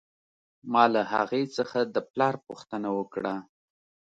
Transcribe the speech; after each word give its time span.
ما 0.71 0.83
له 0.93 1.01
هغې 1.13 1.43
څخه 1.57 1.79
د 1.93 1.95
پلار 2.11 2.35
پوښتنه 2.47 2.89
وکړه 2.97 3.35